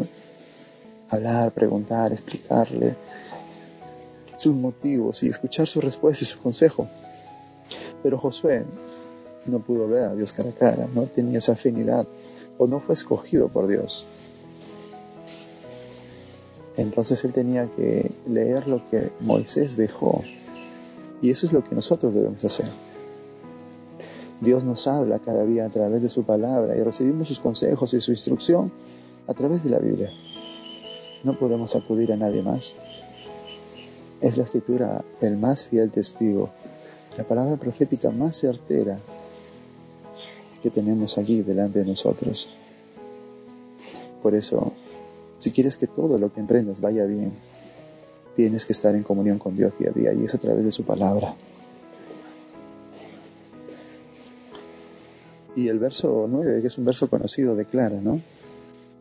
Hablar, 1.09 1.51
preguntar, 1.51 2.11
explicarle 2.11 2.95
sus 4.37 4.55
motivos 4.55 5.23
y 5.23 5.29
escuchar 5.29 5.67
sus 5.67 5.83
respuestas 5.83 6.27
y 6.27 6.31
su 6.31 6.39
consejo. 6.39 6.87
Pero 8.03 8.17
Josué 8.17 8.65
no 9.45 9.59
pudo 9.59 9.87
ver 9.87 10.03
a 10.03 10.15
Dios 10.15 10.33
cara 10.33 10.49
a 10.49 10.53
cara, 10.53 10.87
no 10.93 11.03
tenía 11.03 11.39
esa 11.39 11.53
afinidad 11.53 12.07
o 12.57 12.67
no 12.67 12.79
fue 12.79 12.93
escogido 12.93 13.47
por 13.49 13.67
Dios. 13.67 14.05
Entonces 16.77 17.23
él 17.25 17.33
tenía 17.33 17.65
que 17.75 18.11
leer 18.27 18.67
lo 18.67 18.87
que 18.89 19.11
Moisés 19.19 19.75
dejó. 19.77 20.21
Y 21.21 21.31
eso 21.31 21.47
es 21.47 21.53
lo 21.53 21.63
que 21.63 21.73
nosotros 21.73 22.13
debemos 22.13 22.45
hacer. 22.45 22.67
Dios 24.39 24.63
nos 24.63 24.85
habla 24.85 25.17
cada 25.17 25.43
día 25.45 25.65
a 25.65 25.69
través 25.69 26.03
de 26.03 26.09
su 26.09 26.23
palabra 26.23 26.77
y 26.77 26.83
recibimos 26.83 27.27
sus 27.27 27.39
consejos 27.39 27.95
y 27.95 27.99
su 27.99 28.11
instrucción 28.11 28.71
a 29.25 29.33
través 29.33 29.63
de 29.63 29.71
la 29.71 29.79
Biblia. 29.79 30.11
No 31.23 31.37
podemos 31.39 31.75
acudir 31.75 32.13
a 32.13 32.17
nadie 32.17 32.43
más. 32.43 32.75
Es 34.21 34.37
la 34.37 34.43
escritura 34.43 35.03
el 35.21 35.37
más 35.37 35.65
fiel 35.65 35.89
testigo, 35.89 36.51
la 37.17 37.23
palabra 37.23 37.57
profética 37.57 38.11
más 38.11 38.37
certera 38.37 38.99
que 40.61 40.69
tenemos 40.69 41.17
aquí 41.17 41.41
delante 41.41 41.79
de 41.79 41.85
nosotros. 41.85 42.49
Por 44.21 44.35
eso 44.35 44.73
si 45.39 45.51
quieres 45.51 45.77
que 45.77 45.87
todo 45.87 46.17
lo 46.17 46.33
que 46.33 46.39
emprendas 46.39 46.81
vaya 46.81 47.05
bien, 47.05 47.31
tienes 48.35 48.65
que 48.65 48.73
estar 48.73 48.95
en 48.95 49.03
comunión 49.03 49.39
con 49.39 49.55
Dios 49.55 49.77
día 49.77 49.89
a 49.89 49.93
día 49.93 50.13
y 50.13 50.25
es 50.25 50.35
a 50.35 50.37
través 50.37 50.63
de 50.63 50.71
su 50.71 50.83
palabra. 50.83 51.35
Y 55.55 55.69
el 55.69 55.79
verso 55.79 56.27
9, 56.29 56.61
que 56.61 56.67
es 56.67 56.77
un 56.77 56.85
verso 56.85 57.09
conocido, 57.09 57.55
declara, 57.55 57.99
¿no? 57.99 58.21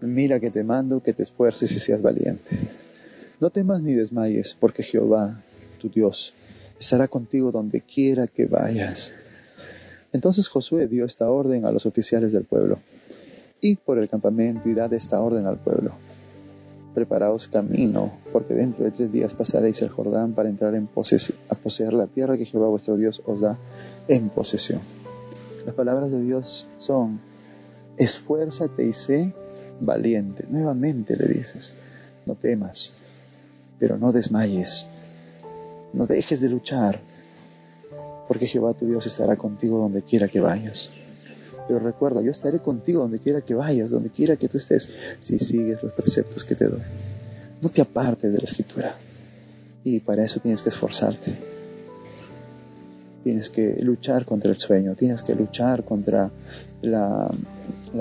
Mira 0.01 0.41
que 0.41 0.51
te 0.51 0.65
mando 0.65 1.03
que 1.03 1.13
te 1.13 1.23
esfuerces 1.23 1.71
y 1.73 1.79
seas 1.79 2.01
valiente. 2.01 2.57
No 3.41 3.51
temas 3.51 3.83
ni 3.83 3.93
desmayes, 3.93 4.57
porque 4.59 4.83
Jehová, 4.83 5.43
tu 5.79 5.91
Dios, 5.91 6.33
estará 6.81 7.09
contigo 7.09 7.53
donde 7.53 7.83
quiera 7.83 8.27
que 8.27 8.47
vayas. 8.47 9.13
Entonces 10.13 10.49
Josué 10.49 10.87
dio 10.87 11.05
esta 11.05 11.31
orden 11.31 11.67
a 11.67 11.73
los 11.73 11.85
oficiales 11.85 12.33
del 12.33 12.45
pueblo. 12.45 12.79
Id 13.61 13.79
por 13.85 13.99
el 13.99 14.09
campamento 14.09 14.69
y 14.69 14.75
dad 14.75 14.93
esta 14.95 15.21
orden 15.21 15.47
al 15.47 15.59
pueblo 15.59 15.93
preparaos 16.97 17.47
camino, 17.47 18.11
porque 18.33 18.55
dentro 18.55 18.83
de 18.83 18.91
tres 18.91 19.13
días 19.13 19.35
pasaréis 19.35 19.83
el 19.83 19.91
Jordán 19.91 20.33
para 20.33 20.49
entrar 20.49 20.75
en 20.75 20.89
a 21.51 21.55
poseer 21.55 21.93
la 21.93 22.07
tierra 22.07 22.39
que 22.39 22.47
Jehová 22.47 22.69
vuestro 22.69 22.97
Dios 22.97 23.21
os 23.27 23.43
da 23.43 23.59
en 24.09 24.31
posesión. 24.31 24.81
Las 25.67 25.75
palabras 25.75 26.11
de 26.11 26.23
Dios 26.23 26.67
son, 26.79 27.21
esfuérzate 27.99 28.87
y 28.87 28.95
sé 28.95 29.35
valiente. 29.79 30.47
Nuevamente 30.49 31.19
le 31.19 31.27
dices, 31.27 31.75
no 32.25 32.35
temas, 32.35 32.93
pero 33.79 33.99
no 33.99 34.11
desmayes, 34.11 34.87
no 35.93 36.07
dejes 36.07 36.41
de 36.41 36.49
luchar, 36.49 36.99
porque 38.27 38.47
Jehová 38.47 38.73
tu 38.73 38.87
Dios 38.87 39.07
estará 39.07 39.37
contigo 39.37 39.79
donde 39.79 40.01
quiera 40.01 40.29
que 40.29 40.41
vayas. 40.41 40.91
Pero 41.67 41.81
recuerda, 41.81 42.21
yo 42.23 42.31
estaré 42.31 42.61
contigo 42.61 43.03
donde 43.03 43.19
quiera 43.19 43.41
que 43.41 43.55
vayas, 43.55 43.91
donde 43.91 44.11
quiera 44.11 44.37
que 44.37 44.49
tú 44.49 44.59
estés, 44.59 44.89
si 45.21 45.39
sigues 45.39 45.83
los 45.83 45.93
preceptos 45.93 46.45
que 46.45 46.55
te 46.55 46.67
doy. 46.67 46.81
No 47.61 47.71
te 47.71 47.81
apartes 47.81 48.33
de 48.33 48.39
la 48.39 48.45
escritura. 48.45 48.95
Y 49.83 50.01
para 50.01 50.25
eso 50.25 50.41
tienes 50.41 50.63
que 50.63 50.69
esforzarte. 50.69 51.33
Tienes 53.25 53.51
que 53.51 53.77
luchar 53.81 54.25
contra 54.25 54.51
el 54.51 54.59
sueño, 54.59 54.95
tienes 54.95 55.25
que 55.25 55.35
luchar 55.35 55.85
contra 55.85 56.31
la, 56.83 57.29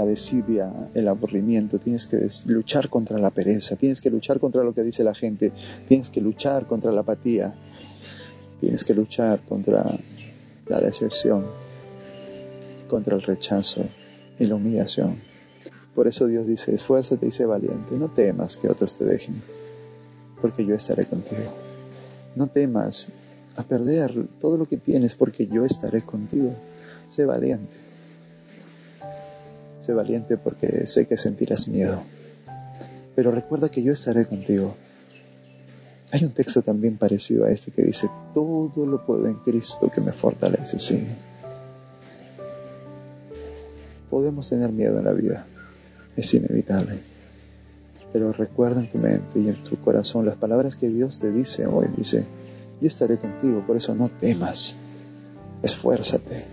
desidia, 0.06 0.72
el 0.94 1.08
aburrimiento, 1.08 1.80
tienes 1.80 2.06
que 2.06 2.28
luchar 2.46 2.90
contra 2.90 3.18
la 3.18 3.32
pereza, 3.32 3.76
tienes 3.76 4.02
que 4.02 4.12
luchar 4.12 4.40
contra 4.40 4.64
lo 4.64 4.74
que 4.74 4.84
dice 4.84 5.04
la 5.04 5.16
gente, 5.16 5.52
tienes 5.88 6.12
que 6.12 6.22
luchar 6.22 6.68
contra 6.68 6.92
la 6.92 7.02
apatía, 7.02 7.56
tienes 8.62 8.84
que 8.84 8.94
luchar 8.94 9.40
contra 9.48 9.98
la 10.68 10.80
decepción, 10.80 11.46
contra 12.88 13.16
el 13.16 13.22
rechazo 13.22 13.84
y 14.40 14.46
la 14.46 14.56
humillación. 14.56 15.18
Por 15.94 16.08
eso 16.08 16.28
Dios 16.28 16.46
dice, 16.48 16.76
esfuérzate 16.76 17.28
y 17.28 17.32
sé 17.32 17.46
valiente, 17.46 17.96
no 17.98 18.10
temas 18.10 18.58
que 18.58 18.68
otros 18.68 18.98
te 18.98 19.06
dejen, 19.06 19.42
porque 20.42 20.66
yo 20.66 20.76
estaré 20.76 21.06
contigo. 21.06 21.54
No 22.36 22.48
temas 22.48 23.08
a 23.56 23.64
perder 23.64 24.28
todo 24.42 24.58
lo 24.58 24.68
que 24.68 24.78
tienes, 24.78 25.16
porque 25.16 25.48
yo 25.48 25.64
estaré 25.66 26.02
contigo. 26.02 26.54
Sé 27.08 27.26
valiente. 27.26 27.74
Sé 29.80 29.94
valiente 29.94 30.38
porque 30.38 30.88
sé 30.88 31.06
que 31.06 31.18
sentirás 31.18 31.68
miedo. 31.68 32.02
Pero 33.16 33.32
recuerda 33.32 33.70
que 33.70 33.82
yo 33.82 33.94
estaré 33.94 34.26
contigo. 34.26 34.76
Hay 36.12 36.24
un 36.24 36.32
texto 36.32 36.62
también 36.62 36.98
parecido 36.98 37.46
a 37.46 37.52
este 37.52 37.72
que 37.72 37.84
dice, 37.84 38.10
todo 38.34 38.86
lo 38.86 39.06
puedo 39.06 39.28
en 39.28 39.36
Cristo 39.36 39.90
que 39.90 40.02
me 40.02 40.12
fortalece. 40.12 40.80
Sí, 40.80 41.08
Podemos 44.16 44.48
tener 44.48 44.72
miedo 44.72 44.98
en 44.98 45.04
la 45.04 45.12
vida, 45.12 45.46
es 46.16 46.34
inevitable. 46.34 47.00
Pero 48.14 48.32
recuerda 48.32 48.80
en 48.80 48.90
tu 48.90 48.98
mente 48.98 49.42
y 49.42 49.50
en 49.50 49.62
tu 49.62 49.76
corazón 49.76 50.26
las 50.26 50.38
palabras 50.38 50.78
que 50.78 50.88
Dios 50.88 51.20
te 51.20 51.34
dice 51.34 51.68
hoy. 51.68 51.88
Dice, 51.98 52.24
yo 52.80 52.88
estaré 52.88 53.18
contigo, 53.18 53.62
por 53.68 53.76
eso 53.76 53.94
no 53.94 54.08
temas. 54.08 54.78
Esfuérzate, 55.64 56.46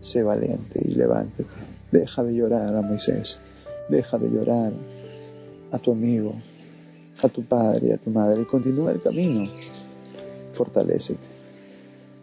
sé 0.00 0.24
valiente 0.24 0.80
y 0.84 0.96
levántate. 0.96 1.44
Deja 1.92 2.24
de 2.24 2.34
llorar 2.34 2.74
a 2.74 2.82
Moisés, 2.82 3.38
deja 3.88 4.18
de 4.18 4.30
llorar 4.30 4.72
a 5.70 5.78
tu 5.78 5.92
amigo, 5.92 6.34
a 7.22 7.28
tu 7.28 7.44
padre, 7.44 7.92
a 7.92 7.98
tu 7.98 8.10
madre 8.10 8.42
y 8.42 8.44
continúa 8.44 8.90
el 8.90 9.00
camino. 9.00 9.48
Fortalécete. 10.52 11.20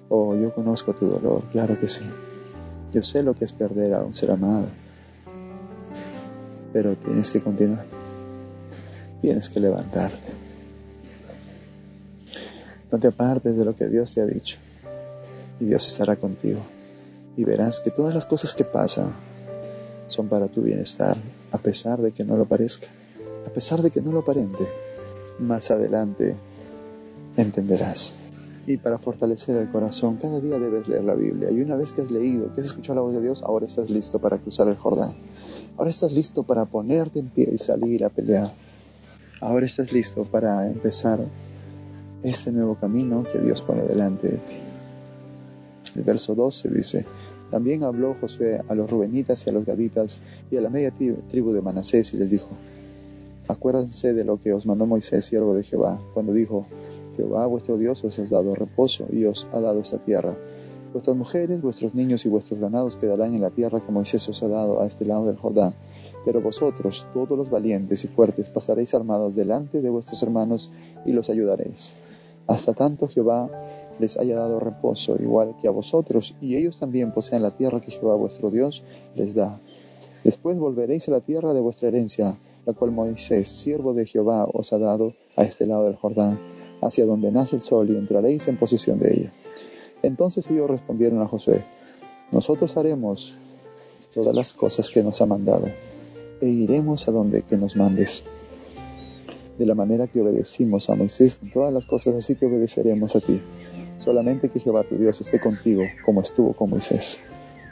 Oh, 0.10 0.36
yo 0.36 0.54
conozco 0.54 0.94
tu 0.94 1.06
dolor, 1.06 1.44
claro 1.54 1.80
que 1.80 1.88
sí. 1.88 2.04
Yo 2.96 3.04
sé 3.04 3.24
lo 3.24 3.34
que 3.34 3.44
es 3.44 3.52
perder 3.52 3.94
a 3.94 4.04
un 4.04 4.14
ser 4.14 4.32
amado, 4.32 4.68
pero 6.72 6.96
tienes 6.96 7.30
que 7.30 7.42
continuar. 7.42 7.84
Tienes 9.22 9.50
que 9.50 9.60
levantarte. 9.60 10.32
No 12.90 12.98
te 12.98 13.08
apartes 13.08 13.58
de 13.58 13.66
lo 13.66 13.76
que 13.76 13.90
Dios 13.90 14.14
te 14.14 14.22
ha 14.22 14.26
dicho 14.26 14.56
y 15.60 15.66
Dios 15.66 15.86
estará 15.88 16.16
contigo. 16.16 16.62
Y 17.36 17.44
verás 17.44 17.82
que 17.82 17.92
todas 17.92 18.14
las 18.14 18.26
cosas 18.26 18.54
que 18.54 18.64
pasan 18.64 19.12
son 20.08 20.30
para 20.30 20.48
tu 20.48 20.62
bienestar, 20.62 21.18
a 21.52 21.58
pesar 21.58 22.02
de 22.02 22.14
que 22.14 22.24
no 22.24 22.38
lo 22.38 22.46
parezca, 22.46 22.88
a 23.46 23.50
pesar 23.50 23.82
de 23.82 23.92
que 23.92 24.02
no 24.02 24.14
lo 24.14 24.20
aparente. 24.20 24.66
Más 25.38 25.70
adelante 25.70 26.38
entenderás. 27.36 28.14
Y 28.68 28.78
para 28.78 28.98
fortalecer 28.98 29.56
el 29.58 29.70
corazón, 29.70 30.18
cada 30.18 30.40
día 30.40 30.58
debes 30.58 30.88
leer 30.88 31.04
la 31.04 31.14
Biblia. 31.14 31.52
Y 31.52 31.62
una 31.62 31.76
vez 31.76 31.94
que 31.94 32.02
has 32.02 32.10
leído, 32.10 32.52
que 32.54 32.62
has 32.62 32.68
escuchado 32.68 32.96
la 32.96 33.02
voz 33.02 33.14
de 33.14 33.22
Dios, 33.22 33.44
ahora 33.44 33.68
estás 33.68 33.90
listo 33.90 34.20
para 34.20 34.38
cruzar 34.40 34.68
el 34.68 34.76
Jordán. 34.76 35.14
Ahora 35.78 35.92
estás 35.92 36.12
listo 36.12 36.44
para 36.44 36.66
ponerte 36.66 37.20
en 37.20 37.30
pie 37.30 37.50
y 37.54 37.58
salir 37.60 38.04
a 38.04 38.10
pelear. 38.10 38.54
Ahora 39.40 39.66
estás 39.66 39.92
listo 39.92 40.24
para 40.24 40.66
empezar 40.66 41.20
este 42.24 42.52
nuevo 42.52 42.76
camino 42.76 43.24
que 43.32 43.38
Dios 43.40 43.62
pone 43.62 43.84
delante 43.84 44.30
de 44.30 44.38
ti. 44.38 44.56
El 45.96 46.04
verso 46.04 46.34
12 46.34 46.70
dice, 46.70 47.06
También 47.52 47.84
habló 47.84 48.16
Josué 48.20 48.62
a 48.68 48.74
los 48.74 48.90
rubenitas 48.90 49.46
y 49.46 49.50
a 49.52 49.54
los 49.54 49.66
gaditas 49.66 50.22
y 50.50 50.58
a 50.58 50.62
la 50.62 50.70
media 50.70 50.92
tribu 50.92 51.52
de 51.52 51.62
Manasés 51.62 52.14
y 52.16 52.18
les 52.18 52.32
dijo, 52.32 52.50
acuérdense 53.48 54.14
de 54.14 54.24
lo 54.24 54.42
que 54.42 54.54
os 54.54 54.66
mandó 54.66 54.86
Moisés, 54.86 55.26
siervo 55.26 55.54
de 55.54 55.64
Jehová, 55.64 56.00
cuando 56.14 56.34
dijo, 56.34 56.66
Jehová 57.16 57.46
vuestro 57.48 57.78
Dios 57.78 58.04
os 58.04 58.20
ha 58.20 58.26
dado 58.26 58.56
reposo 58.56 59.06
y 59.12 59.26
os 59.26 59.48
ha 59.52 59.60
dado 59.60 59.80
esta 59.80 59.98
tierra. 59.98 60.36
Vuestras 60.94 61.18
mujeres, 61.18 61.62
vuestros 61.62 61.94
niños 61.94 62.26
y 62.26 62.30
vuestros 62.30 62.60
ganados 62.60 62.96
quedarán 62.96 63.36
en 63.36 63.42
la 63.42 63.50
tierra 63.50 63.82
que 63.82 63.92
Moisés 63.92 64.30
os 64.30 64.42
ha 64.44 64.48
dado 64.48 64.82
a 64.82 64.88
este 64.88 65.06
lado 65.06 65.26
del 65.26 65.36
Jordán. 65.36 65.74
Pero 66.24 66.42
vosotros, 66.42 67.06
todos 67.14 67.38
los 67.38 67.50
valientes 67.50 68.06
y 68.06 68.08
fuertes, 68.08 68.50
pasaréis 68.50 68.94
armados 68.94 69.36
delante 69.36 69.82
de 69.82 69.90
vuestros 69.90 70.24
hermanos 70.24 70.72
y 71.06 71.12
los 71.12 71.30
ayudaréis. 71.30 71.94
Hasta 72.48 72.74
tanto 72.74 73.08
Jehová 73.08 73.50
les 74.00 74.18
haya 74.18 74.36
dado 74.38 74.60
reposo, 74.60 75.18
igual 75.22 75.56
que 75.62 75.68
a 75.68 75.72
vosotros, 75.72 76.36
y 76.42 76.56
ellos 76.56 76.80
también 76.80 77.12
posean 77.12 77.42
la 77.42 77.52
tierra 77.52 77.82
que 77.82 77.92
Jehová 77.92 78.16
vuestro 78.16 78.50
Dios 78.50 78.84
les 79.16 79.36
da. 79.36 79.60
Después 80.24 80.58
volveréis 80.60 81.08
a 81.08 81.12
la 81.12 81.22
tierra 81.22 81.54
de 81.54 81.62
vuestra 81.62 81.90
herencia, 81.90 82.38
la 82.66 82.74
cual 82.74 82.92
Moisés, 82.92 83.50
siervo 83.50 83.94
de 83.94 84.06
Jehová, 84.06 84.48
os 84.52 84.74
ha 84.74 84.78
dado 84.78 85.14
a 85.36 85.44
este 85.44 85.68
lado 85.68 85.84
del 85.84 85.96
Jordán, 85.96 86.40
hacia 86.82 87.06
donde 87.06 87.32
nace 87.32 87.56
el 87.56 87.62
sol, 87.62 87.90
y 87.90 87.96
entraréis 87.96 88.48
en 88.48 88.58
posesión 88.58 89.00
de 89.00 89.14
ella. 89.14 89.34
Entonces 90.04 90.50
ellos 90.50 90.70
respondieron 90.70 91.22
a 91.22 91.28
Josué, 91.28 91.62
nosotros 92.32 92.76
haremos 92.78 93.36
todas 94.14 94.36
las 94.36 94.54
cosas 94.54 94.90
que 94.90 95.04
nos 95.04 95.22
ha 95.22 95.26
mandado, 95.26 95.68
e 96.42 96.48
iremos 96.48 97.08
a 97.08 97.12
donde 97.12 97.44
que 97.44 97.58
nos 97.58 97.76
mandes. 97.76 98.24
De 99.58 99.66
la 99.66 99.76
manera 99.76 100.08
que 100.08 100.22
obedecimos 100.22 100.90
a 100.90 100.96
Moisés 100.96 101.40
en 101.42 101.52
todas 101.52 101.74
las 101.74 101.86
cosas, 101.86 102.16
así 102.16 102.36
te 102.36 102.46
obedeceremos 102.46 103.16
a 103.16 103.22
ti. 103.22 103.42
Solamente 103.98 104.50
que 104.50 104.60
Jehová 104.60 104.84
tu 104.84 104.96
Dios 104.96 105.22
esté 105.22 105.40
contigo, 105.40 105.84
como 106.04 106.22
estuvo 106.22 106.54
con 106.54 106.70
Moisés. 106.70 107.20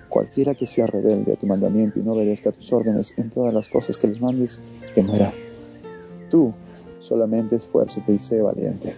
Cualquiera 0.08 0.56
que 0.56 0.68
sea 0.68 0.88
rebelde 0.88 1.34
a 1.34 1.36
tu 1.36 1.46
mandamiento 1.46 2.00
y 2.00 2.04
no 2.04 2.14
obedezca 2.14 2.52
a 2.52 2.54
tus 2.54 2.72
órdenes 2.72 3.14
en 3.18 3.30
todas 3.30 3.54
las 3.54 3.68
cosas 3.68 3.98
que 3.98 4.08
les 4.08 4.22
mandes, 4.22 4.62
temerá. 4.96 5.34
Tú 6.30 6.54
solamente 7.04 7.58
esfuérzate 7.58 8.14
y 8.14 8.20
sé 8.20 8.42
valiente. 8.42 8.96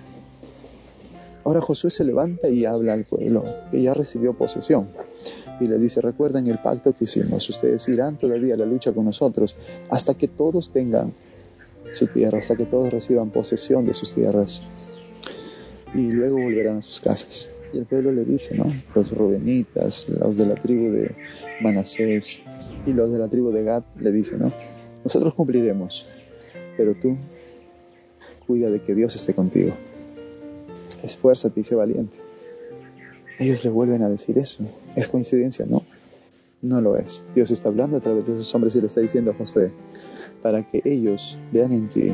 Ahora 1.44 1.62
Josué 1.62 1.92
se 1.92 2.04
levanta 2.04 2.50
y 2.50 2.66
habla 2.66 2.94
al 2.94 3.04
pueblo, 3.04 3.44
que 3.72 3.82
ya 3.82 3.94
recibió 3.94 4.34
posesión. 4.34 4.88
Y 5.60 5.68
les 5.68 5.80
dice, 5.80 6.02
recuerden 6.02 6.48
el 6.48 6.60
pacto 6.60 6.94
que 6.94 7.06
hicimos, 7.06 7.50
ustedes 7.50 7.88
irán 7.88 8.18
todavía 8.18 8.56
a 8.56 8.58
la 8.58 8.66
lucha 8.66 8.92
con 8.92 9.06
nosotros 9.06 9.56
hasta 9.90 10.16
que 10.16 10.28
todos 10.28 10.72
tengan 10.72 11.14
su 11.94 12.08
tierra, 12.08 12.40
hasta 12.40 12.56
que 12.56 12.66
todos 12.66 12.92
reciban 12.92 13.30
posesión 13.30 13.86
de 13.86 13.94
sus 13.94 14.14
tierras. 14.14 14.64
Y 15.94 16.12
luego 16.12 16.38
volverán 16.42 16.78
a 16.78 16.82
sus 16.82 17.00
casas. 17.00 17.50
Y 17.74 17.78
el 17.78 17.86
pueblo 17.86 18.12
le 18.12 18.26
dice, 18.26 18.56
¿no? 18.56 18.66
Los 18.94 19.12
rubenitas, 19.12 20.10
los 20.10 20.38
de 20.38 20.46
la 20.46 20.56
tribu 20.56 20.92
de 20.92 21.16
Manasés 21.62 22.40
y 22.86 22.94
los 22.94 23.12
de 23.12 23.20
la 23.20 23.28
tribu 23.28 23.52
de 23.52 23.64
Gad 23.64 23.84
le 24.00 24.12
dicen, 24.12 24.40
¿no? 24.40 24.52
Nosotros 25.04 25.36
cumpliremos, 25.36 26.06
pero 26.76 26.96
tú 26.96 27.18
cuida 28.48 28.70
de 28.70 28.82
que 28.82 28.96
Dios 28.96 29.16
esté 29.16 29.34
contigo 29.34 29.74
esfuérzate 31.06 31.60
y 31.62 31.64
sé 31.64 31.76
valiente. 31.76 32.18
Ellos 33.40 33.64
le 33.64 33.70
vuelven 33.70 34.04
a 34.04 34.10
decir 34.10 34.38
eso. 34.38 34.64
¿Es 34.96 35.08
coincidencia? 35.08 35.66
No, 35.68 35.84
no 36.62 36.82
lo 36.82 36.98
es. 36.98 37.24
Dios 37.34 37.52
está 37.52 37.70
hablando 37.70 37.98
a 37.98 38.02
través 38.02 38.28
de 38.28 38.34
esos 38.34 38.54
hombres 38.56 38.76
y 38.76 38.82
le 38.82 38.88
está 38.88 39.02
diciendo 39.02 39.32
a 39.32 39.34
Josué, 39.34 39.72
para 40.42 40.64
que 40.64 40.82
ellos 40.84 41.38
vean 41.52 41.74
en 41.74 41.90
ti 41.90 42.14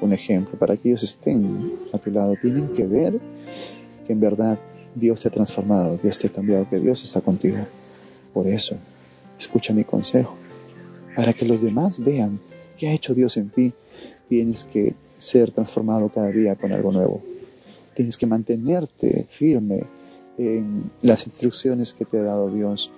un 0.00 0.12
ejemplo, 0.12 0.58
para 0.58 0.76
que 0.76 0.88
ellos 0.88 1.02
estén 1.02 1.72
a 1.92 1.98
tu 1.98 2.10
lado. 2.10 2.34
Tienen 2.40 2.68
que 2.68 2.86
ver 2.86 3.20
que 4.06 4.12
en 4.12 4.20
verdad 4.20 4.58
Dios 4.94 5.22
te 5.22 5.28
ha 5.28 5.30
transformado, 5.30 5.98
Dios 5.98 6.18
te 6.18 6.28
ha 6.28 6.30
cambiado, 6.30 6.68
que 6.68 6.80
Dios 6.80 7.02
está 7.02 7.20
contigo. 7.20 7.58
Por 8.32 8.46
eso, 8.46 8.76
escucha 9.38 9.72
mi 9.72 9.84
consejo. 9.84 10.34
Para 11.14 11.32
que 11.32 11.44
los 11.44 11.60
demás 11.60 11.98
vean 12.02 12.40
qué 12.76 12.88
ha 12.88 12.92
hecho 12.92 13.14
Dios 13.14 13.36
en 13.36 13.50
ti, 13.50 13.72
tienes 14.28 14.64
que 14.64 14.94
ser 15.24 15.50
transformado 15.52 16.08
cada 16.10 16.28
día 16.28 16.54
con 16.54 16.72
algo 16.72 16.92
nuevo. 16.92 17.22
Tienes 17.94 18.18
que 18.18 18.26
mantenerte 18.26 19.26
firme 19.30 19.84
en 20.36 20.90
las 21.02 21.26
instrucciones 21.26 21.94
que 21.94 22.04
te 22.04 22.18
ha 22.18 22.22
dado 22.22 22.50
Dios 22.50 22.90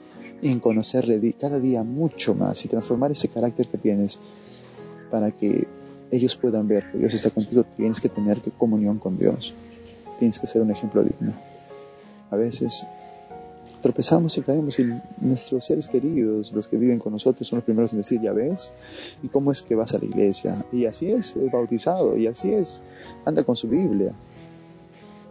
y 0.42 0.50
en 0.50 0.60
conocerle 0.60 1.34
cada 1.38 1.60
día 1.60 1.82
mucho 1.82 2.34
más 2.34 2.64
y 2.64 2.68
transformar 2.68 3.12
ese 3.12 3.28
carácter 3.28 3.66
que 3.68 3.78
tienes 3.78 4.18
para 5.10 5.30
que 5.30 5.66
ellos 6.10 6.36
puedan 6.36 6.66
ver 6.66 6.90
que 6.90 6.98
Dios 6.98 7.14
está 7.14 7.30
contigo. 7.30 7.64
Tienes 7.76 8.00
que 8.00 8.08
tener 8.08 8.40
comunión 8.58 8.98
con 8.98 9.18
Dios. 9.18 9.54
Tienes 10.18 10.38
que 10.38 10.46
ser 10.46 10.62
un 10.62 10.70
ejemplo 10.70 11.02
digno. 11.02 11.32
A 12.30 12.36
veces 12.36 12.86
tropezamos 13.86 14.36
y 14.36 14.40
caemos 14.40 14.80
y 14.80 15.00
nuestros 15.20 15.64
seres 15.64 15.86
queridos, 15.86 16.50
los 16.50 16.66
que 16.66 16.76
viven 16.76 16.98
con 16.98 17.12
nosotros, 17.12 17.46
son 17.46 17.58
los 17.58 17.64
primeros 17.64 17.92
en 17.92 17.98
decir, 17.98 18.20
ya 18.20 18.32
ves, 18.32 18.72
¿y 19.22 19.28
cómo 19.28 19.52
es 19.52 19.62
que 19.62 19.76
vas 19.76 19.94
a 19.94 19.98
la 19.98 20.06
iglesia? 20.06 20.64
Y 20.72 20.86
así 20.86 21.12
es, 21.12 21.36
es 21.36 21.52
bautizado, 21.52 22.16
y 22.16 22.26
así 22.26 22.52
es, 22.52 22.82
anda 23.24 23.44
con 23.44 23.54
su 23.54 23.68
Biblia 23.68 24.10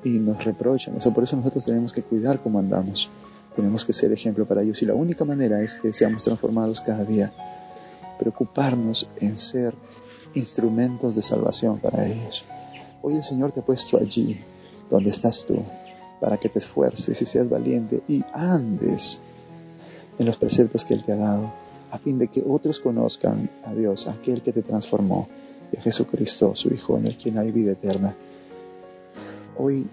y 0.06 0.12
nos 0.12 0.42
reprochan. 0.46 0.96
Eso 0.96 1.14
por 1.14 1.26
eso 1.26 1.36
nosotros 1.36 1.66
tenemos 1.66 1.92
que 1.92 2.02
cuidar 2.02 2.42
cómo 2.42 2.58
andamos. 2.58 3.10
Tenemos 3.58 3.84
que 3.84 3.92
ser 3.92 4.14
ejemplo 4.14 4.46
para 4.46 4.62
ellos 4.62 4.82
y 4.82 4.86
la 4.86 4.94
única 4.94 5.26
manera 5.26 5.62
es 5.62 5.76
que 5.76 5.92
seamos 5.92 6.24
transformados 6.24 6.80
cada 6.80 7.04
día. 7.04 7.34
Preocuparnos 8.18 9.10
en 9.20 9.38
ser 9.38 9.74
instrumentos 10.34 11.16
de 11.16 11.22
salvación 11.22 11.80
para 11.80 12.08
ellos. 12.08 12.46
Hoy 13.02 13.16
el 13.16 13.24
Señor 13.26 13.52
te 13.52 13.60
ha 13.60 13.66
puesto 13.66 13.98
allí 13.98 14.40
donde 14.90 15.10
estás 15.10 15.46
tú 15.46 15.62
para 16.20 16.38
que 16.38 16.50
te 16.50 16.60
esfuerces 16.60 17.22
y 17.22 17.26
seas 17.26 17.50
valiente 17.50 18.02
y 18.08 18.24
andes 18.34 19.20
en 20.18 20.26
los 20.26 20.38
preceptos 20.38 20.86
que 20.86 20.94
Él 20.94 21.04
te 21.04 21.12
ha 21.12 21.18
dado 21.18 21.66
a 21.92 21.98
fin 21.98 22.20
de 22.20 22.28
que 22.28 22.44
otros 22.46 22.80
conozcan 22.80 23.50
a 23.64 23.74
Dios, 23.74 24.08
aquel 24.08 24.42
que 24.42 24.52
te 24.52 24.62
transformó, 24.62 25.28
y 25.72 25.78
a 25.78 25.82
Jesucristo, 25.82 26.54
su 26.56 26.74
Hijo, 26.74 26.98
en 26.98 27.08
el 27.08 27.18
quien 27.18 27.38
hay 27.38 27.52
vida 27.52 27.72
eterna. 27.72 28.16
Hoy 29.58 29.88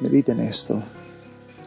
medita 0.00 0.32
en 0.32 0.40
esto 0.40 0.80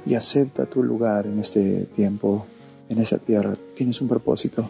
y 0.06 0.16
acepta 0.16 0.66
tu 0.66 0.84
lugar 0.84 1.28
en 1.28 1.40
este 1.40 1.86
tiempo, 1.96 2.46
en 2.90 3.00
esa 3.00 3.20
tierra. 3.20 3.56
Tienes 3.76 4.02
un 4.02 4.08
propósito 4.08 4.70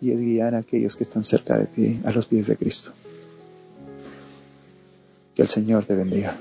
y 0.00 0.10
es 0.10 0.20
guiar 0.20 0.54
a 0.54 0.58
aquellos 0.58 0.94
que 0.94 1.04
están 1.04 1.24
cerca 1.24 1.56
de 1.56 1.66
ti 1.66 2.00
a 2.04 2.12
los 2.12 2.26
pies 2.26 2.48
de 2.48 2.56
Cristo. 2.56 2.92
Que 5.34 5.42
el 5.42 5.48
Señor 5.48 5.86
te 5.86 5.94
bendiga. 5.94 6.38